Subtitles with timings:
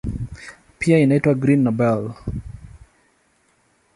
[0.79, 2.11] Pia inaitwa "Green Nobel".